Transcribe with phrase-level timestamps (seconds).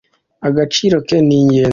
[0.47, 1.67] agaciro ke ningenzi.